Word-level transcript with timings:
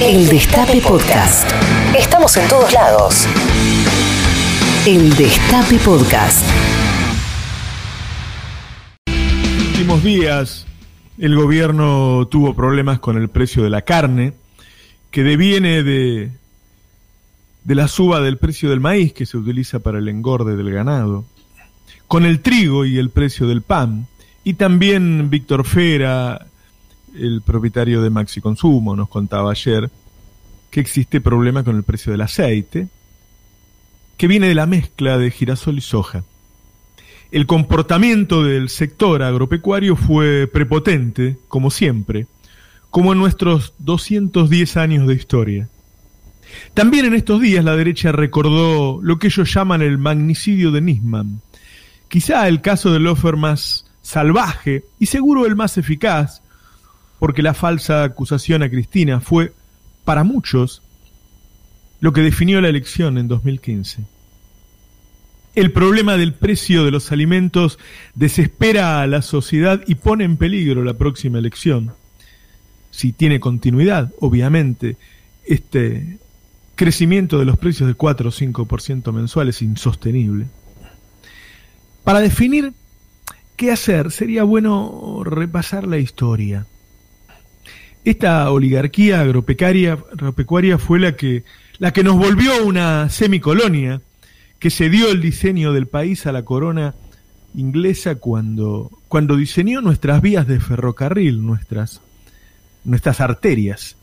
El 0.00 0.28
Destape 0.28 0.80
Podcast. 0.80 1.50
Estamos 1.98 2.36
en 2.36 2.48
todos 2.48 2.72
lados. 2.72 3.26
El 4.86 5.12
Destape 5.16 5.76
Podcast. 5.78 6.44
últimos 9.72 10.04
días 10.04 10.66
el 11.18 11.34
gobierno 11.34 12.28
tuvo 12.30 12.54
problemas 12.54 13.00
con 13.00 13.18
el 13.18 13.28
precio 13.28 13.64
de 13.64 13.70
la 13.70 13.82
carne, 13.82 14.34
que 15.10 15.24
deviene 15.24 15.82
de, 15.82 16.30
de 17.64 17.74
la 17.74 17.88
suba 17.88 18.20
del 18.20 18.38
precio 18.38 18.70
del 18.70 18.78
maíz 18.78 19.12
que 19.12 19.26
se 19.26 19.36
utiliza 19.36 19.80
para 19.80 19.98
el 19.98 20.08
engorde 20.08 20.56
del 20.56 20.70
ganado, 20.70 21.24
con 22.06 22.24
el 22.24 22.40
trigo 22.40 22.84
y 22.84 22.98
el 22.98 23.10
precio 23.10 23.48
del 23.48 23.62
pan, 23.62 24.06
y 24.44 24.54
también 24.54 25.28
Víctor 25.28 25.66
Fera, 25.66 26.47
el 27.18 27.42
propietario 27.42 28.02
de 28.02 28.10
Maxi 28.10 28.40
Consumo, 28.40 28.96
nos 28.96 29.08
contaba 29.08 29.50
ayer 29.50 29.90
que 30.70 30.80
existe 30.80 31.20
problema 31.20 31.64
con 31.64 31.76
el 31.76 31.82
precio 31.82 32.12
del 32.12 32.20
aceite, 32.20 32.88
que 34.16 34.26
viene 34.26 34.48
de 34.48 34.54
la 34.54 34.66
mezcla 34.66 35.18
de 35.18 35.30
girasol 35.30 35.78
y 35.78 35.80
soja. 35.80 36.24
El 37.30 37.46
comportamiento 37.46 38.42
del 38.42 38.68
sector 38.68 39.22
agropecuario 39.22 39.96
fue 39.96 40.46
prepotente, 40.46 41.38
como 41.48 41.70
siempre, 41.70 42.26
como 42.90 43.12
en 43.12 43.18
nuestros 43.18 43.74
210 43.78 44.76
años 44.76 45.06
de 45.06 45.14
historia. 45.14 45.68
También 46.74 47.04
en 47.04 47.14
estos 47.14 47.40
días 47.40 47.64
la 47.64 47.76
derecha 47.76 48.12
recordó 48.12 49.00
lo 49.02 49.18
que 49.18 49.26
ellos 49.26 49.52
llaman 49.52 49.82
el 49.82 49.98
magnicidio 49.98 50.70
de 50.70 50.80
Nisman, 50.80 51.42
quizá 52.08 52.48
el 52.48 52.62
caso 52.62 52.92
del 52.92 53.06
offer 53.06 53.36
más 53.36 53.86
salvaje 54.00 54.84
y 54.98 55.06
seguro 55.06 55.44
el 55.44 55.54
más 55.54 55.76
eficaz, 55.76 56.42
porque 57.18 57.42
la 57.42 57.54
falsa 57.54 58.04
acusación 58.04 58.62
a 58.62 58.70
Cristina 58.70 59.20
fue, 59.20 59.52
para 60.04 60.24
muchos, 60.24 60.82
lo 62.00 62.12
que 62.12 62.20
definió 62.20 62.60
la 62.60 62.68
elección 62.68 63.18
en 63.18 63.28
2015. 63.28 64.04
El 65.54 65.72
problema 65.72 66.16
del 66.16 66.34
precio 66.34 66.84
de 66.84 66.92
los 66.92 67.10
alimentos 67.10 67.78
desespera 68.14 69.02
a 69.02 69.06
la 69.06 69.22
sociedad 69.22 69.82
y 69.86 69.96
pone 69.96 70.24
en 70.24 70.36
peligro 70.36 70.84
la 70.84 70.94
próxima 70.94 71.38
elección. 71.38 71.94
Si 72.90 73.12
tiene 73.12 73.40
continuidad, 73.40 74.12
obviamente, 74.20 74.96
este 75.44 76.18
crecimiento 76.76 77.40
de 77.40 77.44
los 77.44 77.58
precios 77.58 77.88
de 77.88 77.94
4 77.94 78.28
o 78.28 78.32
5% 78.32 79.12
mensual 79.12 79.48
es 79.48 79.62
insostenible. 79.62 80.46
Para 82.04 82.20
definir 82.20 82.72
qué 83.56 83.72
hacer, 83.72 84.12
sería 84.12 84.44
bueno 84.44 85.22
repasar 85.24 85.88
la 85.88 85.98
historia. 85.98 86.66
Esta 88.08 88.50
oligarquía 88.50 89.20
agropecuaria, 89.20 89.92
agropecuaria 89.92 90.78
fue 90.78 90.98
la 90.98 91.14
que, 91.14 91.44
la 91.76 91.92
que 91.92 92.02
nos 92.02 92.16
volvió 92.16 92.64
una 92.64 93.10
semicolonia, 93.10 94.00
que 94.58 94.70
se 94.70 94.88
dio 94.88 95.10
el 95.10 95.20
diseño 95.20 95.74
del 95.74 95.88
país 95.88 96.24
a 96.24 96.32
la 96.32 96.42
corona 96.42 96.94
inglesa 97.54 98.14
cuando, 98.14 98.90
cuando 99.08 99.36
diseñó 99.36 99.82
nuestras 99.82 100.22
vías 100.22 100.46
de 100.46 100.58
ferrocarril, 100.58 101.44
nuestras, 101.44 102.00
nuestras 102.82 103.20
arterias, 103.20 103.96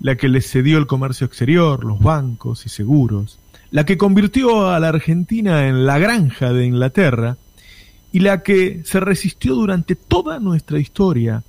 la 0.00 0.16
que 0.16 0.28
les 0.28 0.50
cedió 0.50 0.76
el 0.76 0.88
comercio 0.88 1.28
exterior, 1.28 1.84
los 1.84 2.00
bancos 2.00 2.66
y 2.66 2.68
seguros, 2.68 3.38
la 3.70 3.86
que 3.86 3.96
convirtió 3.96 4.70
a 4.70 4.80
la 4.80 4.88
Argentina 4.88 5.68
en 5.68 5.86
la 5.86 6.00
granja 6.00 6.52
de 6.52 6.66
Inglaterra 6.66 7.36
y 8.10 8.18
la 8.18 8.42
que 8.42 8.82
se 8.84 8.98
resistió 8.98 9.54
durante 9.54 9.94
toda 9.94 10.40
nuestra 10.40 10.80
historia 10.80 11.44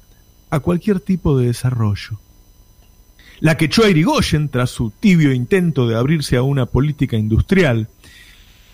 a 0.54 0.59
cualquier 0.59 1.00
tipo 1.00 1.36
de 1.36 1.48
desarrollo. 1.48 2.20
La 3.40 3.58
que 3.58 3.66
echó 3.66 3.86
a 3.86 3.90
Irigoyen 3.90 4.50
tras 4.50 4.70
su 4.70 4.92
tibio 4.92 5.34
intento 5.34 5.88
de 5.88 5.96
abrirse 5.96 6.38
a 6.38 6.44
una 6.44 6.68
política 6.68 7.18
industrial, 7.18 7.88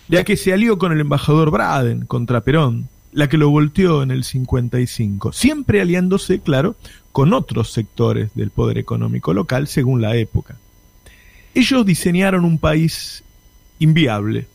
la 0.09 0.25
que 0.25 0.35
se 0.35 0.51
alió 0.51 0.77
con 0.77 0.91
el 0.91 0.99
embajador 0.99 1.51
Braden 1.51 2.05
contra 2.05 2.41
Perón, 2.41 2.89
la 3.13 3.29
que 3.29 3.37
lo 3.37 3.49
volteó 3.49 4.03
en 4.03 4.11
el 4.11 4.25
55, 4.25 5.31
siempre 5.31 5.79
aliándose, 5.79 6.41
claro, 6.41 6.75
con 7.13 7.31
otros 7.31 7.71
sectores 7.71 8.31
del 8.35 8.49
poder 8.49 8.77
económico 8.77 9.33
local 9.33 9.67
según 9.67 10.01
la 10.01 10.17
época. 10.17 10.57
Ellos 11.55 11.85
diseñaron 11.85 12.43
un 12.43 12.57
país 12.57 13.23
inviable, 13.79 14.47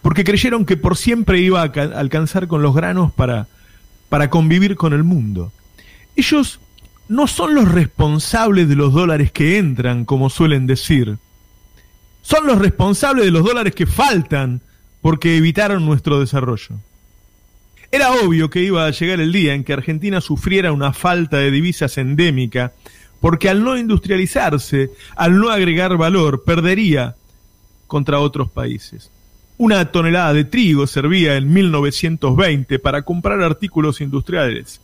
porque 0.00 0.24
creyeron 0.24 0.64
que 0.64 0.78
por 0.78 0.96
siempre 0.96 1.40
iba 1.42 1.60
a 1.60 1.64
alcanzar 1.64 2.48
con 2.48 2.62
los 2.62 2.74
granos 2.74 3.12
para, 3.12 3.48
para 4.08 4.30
convivir 4.30 4.76
con 4.76 4.94
el 4.94 5.04
mundo. 5.04 5.52
Ellos 6.18 6.58
no 7.06 7.28
son 7.28 7.54
los 7.54 7.70
responsables 7.70 8.68
de 8.68 8.74
los 8.74 8.92
dólares 8.92 9.30
que 9.30 9.56
entran, 9.56 10.04
como 10.04 10.30
suelen 10.30 10.66
decir. 10.66 11.16
Son 12.22 12.44
los 12.44 12.58
responsables 12.58 13.24
de 13.24 13.30
los 13.30 13.44
dólares 13.44 13.72
que 13.72 13.86
faltan 13.86 14.60
porque 15.00 15.36
evitaron 15.36 15.86
nuestro 15.86 16.18
desarrollo. 16.18 16.74
Era 17.92 18.10
obvio 18.10 18.50
que 18.50 18.62
iba 18.62 18.84
a 18.84 18.90
llegar 18.90 19.20
el 19.20 19.30
día 19.30 19.54
en 19.54 19.62
que 19.62 19.72
Argentina 19.72 20.20
sufriera 20.20 20.72
una 20.72 20.92
falta 20.92 21.36
de 21.36 21.52
divisas 21.52 21.96
endémica, 21.98 22.72
porque 23.20 23.48
al 23.48 23.62
no 23.62 23.76
industrializarse, 23.76 24.90
al 25.14 25.38
no 25.38 25.50
agregar 25.50 25.96
valor, 25.96 26.42
perdería 26.42 27.14
contra 27.86 28.18
otros 28.18 28.50
países. 28.50 29.12
Una 29.56 29.92
tonelada 29.92 30.32
de 30.32 30.42
trigo 30.42 30.88
servía 30.88 31.36
en 31.36 31.52
1920 31.52 32.80
para 32.80 33.02
comprar 33.02 33.40
artículos 33.40 34.00
industriales. 34.00 34.80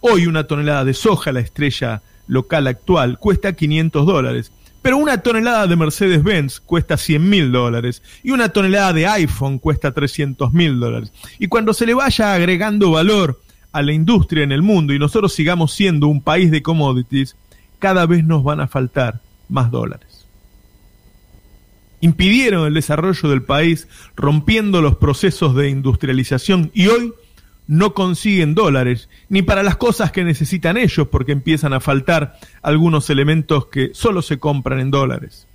Hoy 0.00 0.26
una 0.26 0.44
tonelada 0.44 0.84
de 0.84 0.94
soja, 0.94 1.32
la 1.32 1.40
estrella 1.40 2.02
local 2.26 2.66
actual, 2.66 3.18
cuesta 3.18 3.54
500 3.54 4.06
dólares. 4.06 4.52
Pero 4.80 4.96
una 4.96 5.22
tonelada 5.22 5.66
de 5.66 5.76
Mercedes-Benz 5.76 6.60
cuesta 6.60 6.96
100 6.96 7.28
mil 7.28 7.50
dólares 7.50 8.02
y 8.22 8.30
una 8.30 8.50
tonelada 8.50 8.92
de 8.92 9.06
iPhone 9.08 9.58
cuesta 9.58 9.92
300 9.92 10.52
mil 10.52 10.78
dólares. 10.78 11.12
Y 11.38 11.48
cuando 11.48 11.74
se 11.74 11.84
le 11.84 11.94
vaya 11.94 12.32
agregando 12.32 12.92
valor 12.92 13.40
a 13.72 13.82
la 13.82 13.92
industria 13.92 14.44
en 14.44 14.52
el 14.52 14.62
mundo 14.62 14.94
y 14.94 14.98
nosotros 14.98 15.32
sigamos 15.32 15.72
siendo 15.72 16.06
un 16.06 16.22
país 16.22 16.50
de 16.50 16.62
commodities, 16.62 17.36
cada 17.78 18.06
vez 18.06 18.24
nos 18.24 18.44
van 18.44 18.60
a 18.60 18.68
faltar 18.68 19.20
más 19.48 19.70
dólares. 19.70 20.26
Impidieron 22.00 22.66
el 22.66 22.74
desarrollo 22.74 23.28
del 23.28 23.42
país 23.42 23.88
rompiendo 24.14 24.80
los 24.80 24.96
procesos 24.96 25.56
de 25.56 25.68
industrialización 25.68 26.70
y 26.72 26.86
hoy 26.86 27.12
no 27.68 27.94
consiguen 27.94 28.54
dólares, 28.54 29.08
ni 29.28 29.42
para 29.42 29.62
las 29.62 29.76
cosas 29.76 30.10
que 30.10 30.24
necesitan 30.24 30.76
ellos, 30.76 31.06
porque 31.08 31.32
empiezan 31.32 31.74
a 31.74 31.80
faltar 31.80 32.38
algunos 32.62 33.10
elementos 33.10 33.66
que 33.66 33.90
solo 33.92 34.22
se 34.22 34.38
compran 34.38 34.80
en 34.80 34.90
dólares. 34.90 35.46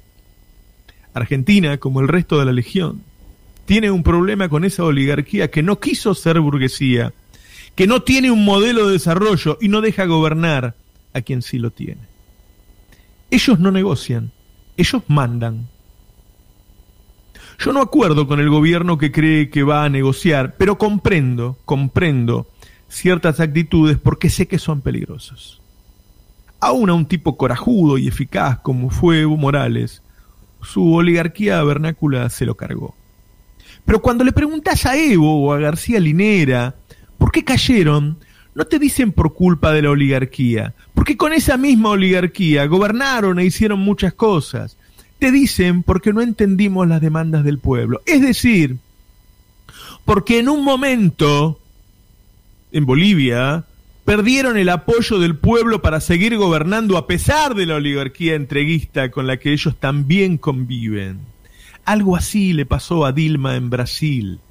Argentina, 1.14 1.78
como 1.80 2.00
el 2.00 2.08
resto 2.08 2.40
de 2.40 2.46
la 2.46 2.54
Legión, 2.54 3.02
tiene 3.66 3.92
un 3.92 4.04
problema 4.04 4.48
con 4.48 4.64
esa 4.64 4.84
oligarquía 4.84 5.50
que 5.50 5.64
no 5.64 5.80
quiso 5.80 6.14
ser 6.14 6.40
burguesía, 6.40 7.14
que 7.76 7.88
no 7.88 8.04
tiene 8.04 8.30
un 8.30 8.46
modelo 8.46 8.88
de 8.88 8.94
desarrollo 8.94 9.58
y 9.60 9.68
no 9.68 9.82
deja 9.82 10.06
gobernar 10.06 10.76
a 11.14 11.22
quien 11.22 11.42
sí 11.42 11.58
lo 11.58 11.72
tiene. 11.72 12.02
Ellos 13.32 13.60
no 13.60 13.72
negocian, 13.72 14.32
ellos 14.78 15.02
mandan. 15.08 15.68
Yo 17.64 17.72
no 17.72 17.80
acuerdo 17.80 18.28
con 18.28 18.42
el 18.42 18.50
gobierno 18.50 18.98
que 18.98 19.14
cree 19.14 19.50
que 19.50 19.64
va 19.64 19.86
a 19.86 19.90
negociar, 19.90 20.56
pero 20.58 20.78
comprendo, 20.78 21.58
comprendo 21.64 22.46
ciertas 22.90 23.40
actitudes 23.40 23.98
porque 23.98 24.30
sé 24.30 24.50
que 24.50 24.60
son 24.60 24.82
peligrosas. 24.82 25.62
Aún 26.60 26.90
a 26.90 26.94
un 26.94 27.06
tipo 27.06 27.38
corajudo 27.38 27.98
y 27.98 28.10
eficaz 28.10 28.60
como 28.60 28.90
fue 28.90 29.22
Evo 29.22 29.38
Morales, 29.38 30.04
su 30.62 30.94
oligarquía 30.94 31.64
vernácula 31.64 32.30
se 32.30 32.46
lo 32.46 32.56
cargó. 32.56 32.98
Pero 33.86 34.02
cuando 34.02 34.26
le 34.26 34.34
preguntas 34.34 34.86
a 34.86 34.98
Evo 34.98 35.46
o 35.46 35.54
a 35.54 35.60
García 35.60 36.02
Linera 36.02 36.76
por 37.18 37.32
qué 37.32 37.46
cayeron, 37.46 38.18
no 38.56 38.66
te 38.66 38.78
dicen 38.78 39.14
por 39.14 39.34
culpa 39.34 39.72
de 39.72 39.84
la 39.84 39.92
oligarquía, 39.92 40.74
porque 40.94 41.16
con 41.16 41.32
esa 41.32 41.56
misma 41.56 41.92
oligarquía 41.92 42.66
gobernaron 42.66 43.40
e 43.40 43.46
hicieron 43.46 43.80
muchas 43.80 44.14
cosas 44.14 44.78
te 45.24 45.32
dicen 45.32 45.84
porque 45.84 46.12
no 46.12 46.22
entendimos 46.22 46.86
las 46.86 47.00
demandas 47.00 47.46
del 47.46 47.58
pueblo. 47.58 48.02
Es 48.06 48.22
decir, 48.22 48.76
porque 50.04 50.40
en 50.40 50.50
un 50.50 50.66
momento 50.66 51.62
en 52.74 52.86
Bolivia 52.86 53.64
perdieron 54.04 54.58
el 54.58 54.68
apoyo 54.68 55.20
del 55.20 55.38
pueblo 55.38 55.82
para 55.82 56.02
seguir 56.02 56.36
gobernando 56.36 56.98
a 56.98 57.08
pesar 57.08 57.56
de 57.56 57.66
la 57.66 57.76
oligarquía 57.76 58.36
entreguista 58.36 59.12
con 59.12 59.26
la 59.26 59.38
que 59.38 59.54
ellos 59.54 59.78
también 59.80 60.38
conviven. 60.38 61.20
Algo 61.86 62.18
así 62.18 62.52
le 62.52 62.66
pasó 62.66 63.06
a 63.06 63.14
Dilma 63.14 63.56
en 63.56 63.70
Brasil. 63.70 64.42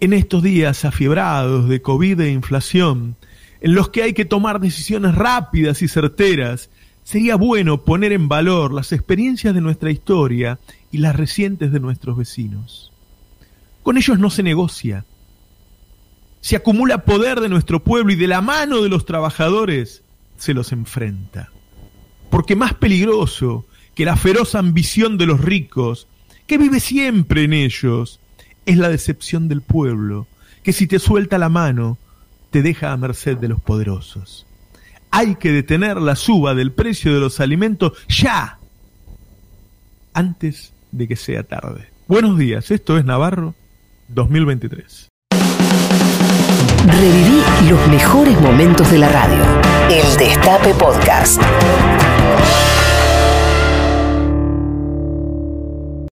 En 0.00 0.14
estos 0.14 0.42
días 0.42 0.86
afiebrados 0.86 1.68
de 1.68 1.82
COVID 1.82 2.22
e 2.22 2.30
inflación, 2.30 3.16
en 3.60 3.74
los 3.74 3.90
que 3.90 4.02
hay 4.02 4.14
que 4.14 4.24
tomar 4.24 4.60
decisiones 4.60 5.14
rápidas 5.14 5.82
y 5.82 5.88
certeras, 5.88 6.70
sería 7.06 7.36
bueno 7.36 7.84
poner 7.84 8.10
en 8.10 8.26
valor 8.26 8.74
las 8.74 8.90
experiencias 8.90 9.54
de 9.54 9.60
nuestra 9.60 9.92
historia 9.92 10.58
y 10.90 10.98
las 10.98 11.14
recientes 11.14 11.70
de 11.70 11.78
nuestros 11.78 12.16
vecinos. 12.16 12.92
Con 13.84 13.96
ellos 13.96 14.18
no 14.18 14.28
se 14.28 14.42
negocia. 14.42 15.04
Se 16.40 16.56
acumula 16.56 17.04
poder 17.04 17.40
de 17.40 17.48
nuestro 17.48 17.84
pueblo 17.84 18.12
y 18.12 18.16
de 18.16 18.26
la 18.26 18.40
mano 18.40 18.82
de 18.82 18.88
los 18.88 19.06
trabajadores 19.06 20.02
se 20.36 20.52
los 20.52 20.72
enfrenta. 20.72 21.50
Porque 22.28 22.56
más 22.56 22.74
peligroso 22.74 23.66
que 23.94 24.04
la 24.04 24.16
feroz 24.16 24.56
ambición 24.56 25.16
de 25.16 25.26
los 25.26 25.40
ricos, 25.40 26.08
que 26.48 26.58
vive 26.58 26.80
siempre 26.80 27.44
en 27.44 27.52
ellos, 27.52 28.18
es 28.66 28.78
la 28.78 28.88
decepción 28.88 29.46
del 29.46 29.62
pueblo, 29.62 30.26
que 30.64 30.72
si 30.72 30.88
te 30.88 30.98
suelta 30.98 31.38
la 31.38 31.50
mano, 31.50 31.98
te 32.50 32.62
deja 32.62 32.90
a 32.90 32.96
merced 32.96 33.36
de 33.36 33.46
los 33.46 33.60
poderosos. 33.60 34.45
Hay 35.10 35.36
que 35.36 35.52
detener 35.52 35.96
la 35.96 36.16
suba 36.16 36.54
del 36.54 36.72
precio 36.72 37.14
de 37.14 37.20
los 37.20 37.40
alimentos 37.40 37.92
ya, 38.08 38.58
antes 40.12 40.72
de 40.92 41.08
que 41.08 41.16
sea 41.16 41.42
tarde. 41.42 41.88
Buenos 42.06 42.38
días, 42.38 42.70
esto 42.70 42.98
es 42.98 43.04
Navarro 43.04 43.54
2023. 44.08 45.08
Reviví 46.86 47.42
los 47.68 47.88
mejores 47.88 48.40
momentos 48.40 48.90
de 48.90 48.98
la 48.98 49.08
radio. 49.08 49.42
El 49.90 50.16
Destape 50.16 50.72
Podcast. 50.74 51.42